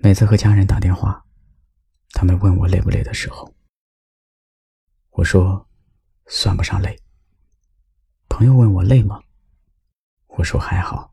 [0.00, 1.24] 每次和家人打电话，
[2.12, 3.52] 他们问我累不累的时候，
[5.10, 5.68] 我说
[6.26, 6.96] 算不上累。
[8.28, 9.20] 朋友问我累吗？
[10.28, 11.12] 我说还好。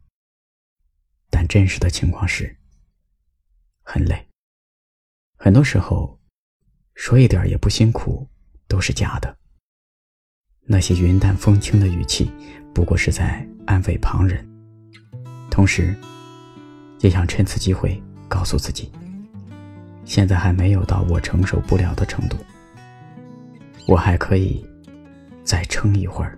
[1.32, 2.56] 但真实的情况是，
[3.82, 4.30] 很累。
[5.36, 6.20] 很多时候，
[6.94, 8.30] 说一点也不辛苦
[8.68, 9.36] 都是假的。
[10.62, 12.32] 那些云淡风轻的语气，
[12.72, 14.48] 不过是在安慰旁人，
[15.50, 16.00] 同时，
[17.00, 18.90] 也想趁此机会告诉自己，
[20.04, 22.38] 现在还没有到我承受不了的程度，
[23.88, 24.66] 我还可以
[25.44, 26.38] 再撑一会儿。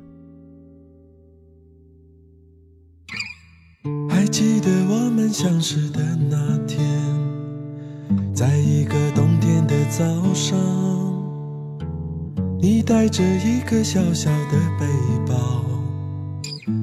[4.10, 6.84] 还记得我们相识的那天，
[8.34, 10.58] 在一个冬天的早上。
[12.60, 14.86] 你带着一个小小的背
[15.28, 15.64] 包，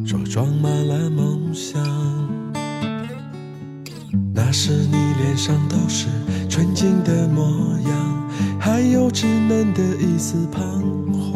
[0.06, 2.33] 说装满了梦想。
[4.54, 6.06] 那时你脸上都是
[6.48, 7.42] 纯净的模
[7.88, 10.62] 样，还有稚嫩的一丝彷
[11.12, 11.34] 徨。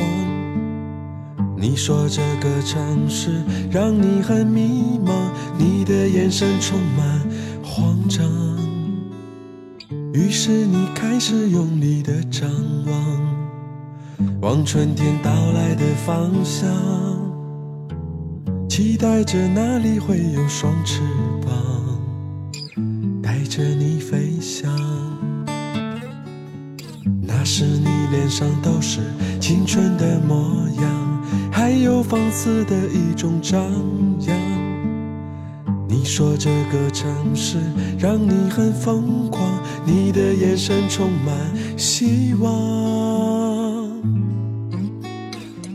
[1.56, 5.10] 你说这个城市让你很迷茫，
[5.58, 7.20] 你的眼神充满
[7.60, 8.25] 慌张。
[10.12, 12.48] 于是你开始用力的张
[12.86, 14.38] 望。
[14.42, 16.69] 望春天到来的方向，
[18.69, 21.00] 期待着那里会有双翅
[21.44, 21.53] 膀，
[23.39, 24.69] 带着你飞翔。
[27.22, 28.98] 那时你脸上都是
[29.41, 31.22] 青春的模样，
[31.53, 33.62] 还有放肆的一种张
[34.27, 34.36] 扬。
[35.89, 37.59] 你说这个城市
[37.97, 39.48] 让你很疯狂，
[39.86, 42.50] 你的眼神充满希望。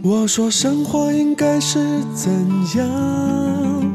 [0.03, 1.79] 我说生活应该是
[2.13, 2.29] 怎
[2.75, 3.89] 样？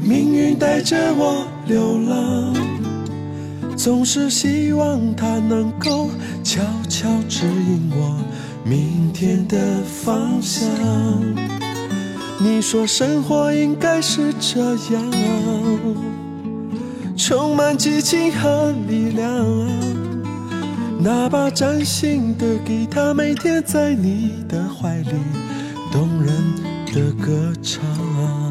[0.00, 2.54] 命运带着我流浪，
[3.78, 6.10] 总是希望它能够
[6.42, 8.18] 悄悄指引我
[8.64, 10.68] 明天的方向。
[12.40, 15.12] 你说生活应该是这样，
[17.16, 19.46] 充满激情和力量。
[21.00, 25.12] 那把崭新的吉他，每天在你的怀里，
[25.92, 26.34] 动人
[26.92, 28.47] 的歌唱。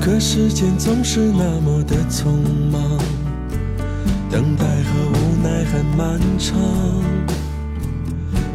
[0.00, 2.32] 可时间总是那么的匆
[2.70, 2.80] 忙。
[4.30, 6.56] 等待和无奈很漫长，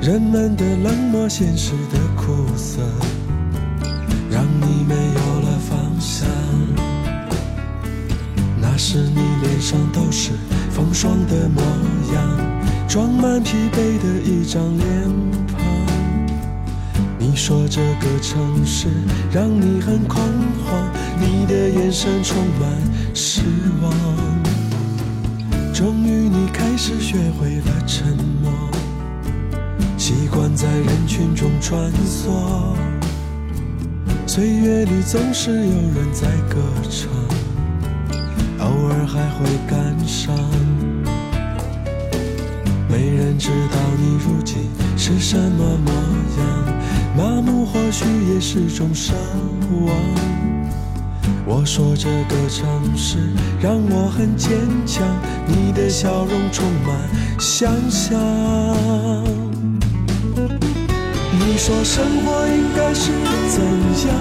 [0.01, 2.81] 人们的冷漠，现实的苦涩，
[4.29, 6.27] 让你没有了方向。
[8.61, 10.31] 那时你脸上都是
[10.69, 11.61] 风霜的模
[12.13, 14.87] 样，装满疲惫的一张脸
[15.47, 15.61] 庞。
[17.19, 18.87] 你说这个城市
[19.31, 20.21] 让你很恐
[21.19, 22.69] 你的眼神充满
[23.13, 23.41] 失
[23.81, 23.93] 望。
[25.73, 28.07] 终于，你开始学会了沉
[28.41, 28.51] 默，
[29.97, 32.75] 习惯在人群中穿梭。
[34.25, 37.09] 岁月里总是有人在歌唱，
[38.59, 40.33] 偶尔还会感伤。
[42.87, 45.91] 没人知道你如今是什么模
[46.39, 46.43] 样，
[47.17, 49.11] 麻木或许也是种奢
[49.85, 50.32] 望。
[51.45, 52.65] 我说这个城
[52.95, 53.17] 市
[53.61, 55.05] 让我很坚强，
[55.45, 56.97] 你的笑容充满
[57.37, 58.17] 想象。
[61.31, 63.11] 你说生活应该是
[63.49, 63.61] 怎
[64.07, 64.15] 样？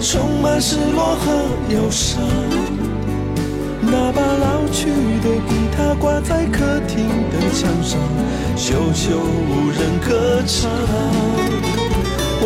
[0.00, 1.32] 充满失落和
[1.74, 2.22] 忧伤。
[3.82, 4.86] 那把老去
[5.20, 7.98] 的吉他挂在客厅的墙上，
[8.56, 10.70] 久久无人歌唱。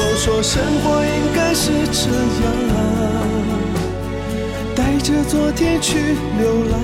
[0.01, 2.09] 我说生活应该是这
[2.45, 2.47] 样，
[4.77, 6.79] 带着昨天去流浪，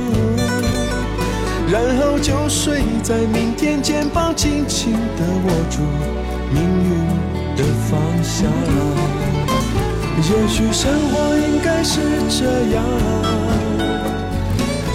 [1.71, 5.79] 然后就睡在明天，肩膀紧紧地握住
[6.51, 6.91] 命运
[7.57, 8.51] 的方向。
[10.17, 12.45] 也许生活应该是这
[12.75, 12.83] 样，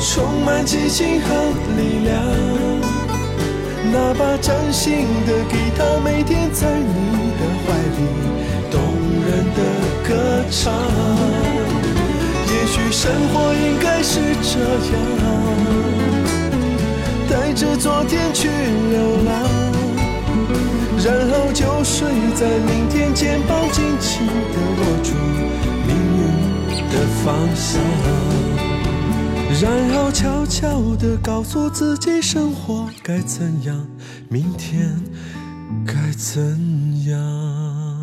[0.01, 1.27] 充满激情和
[1.77, 2.68] 力量。
[4.11, 7.99] 那把真心的给他，每天在你的怀里，
[8.71, 8.81] 动
[9.21, 9.59] 人的
[10.03, 10.09] 歌
[10.49, 10.73] 唱。
[12.47, 14.57] 也许生活应该是这
[14.89, 14.97] 样，
[17.29, 18.97] 带着昨天去流
[19.27, 19.29] 浪，
[21.05, 25.13] 然后就睡在明天，肩膀紧紧的握住
[25.85, 26.19] 命运
[26.89, 26.93] 的。
[27.23, 27.79] 方向，
[29.61, 33.85] 然后悄悄地告诉自己，生活该怎样，
[34.29, 34.97] 明天
[35.85, 37.98] 该怎样。